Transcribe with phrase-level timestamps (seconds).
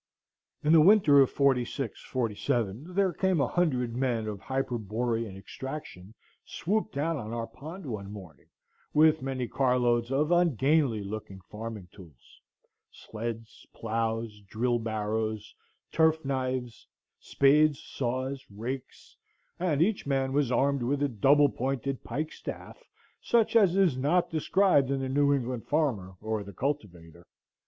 [0.63, 7.17] In the winter of '46–7 there came a hundred men of Hyperborean extraction swoop down
[7.17, 8.47] on to our pond one morning,
[8.95, 12.41] with many car loads of ungainly looking farming tools,
[12.89, 15.53] sleds, ploughs, drill barrows,
[15.91, 16.87] turf knives,
[17.19, 19.15] spades, saws, rakes,
[19.59, 22.81] and each man was armed with a double pointed pike staff,
[23.21, 27.27] such as is not described in the New England Farmer or the Cultivator.